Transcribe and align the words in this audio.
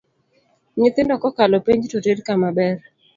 Nyithindo 0.79 1.13
kokalo 1.23 1.57
penj 1.67 1.83
toter 1.91 2.17
kama 2.27 2.49
ber 2.57 2.77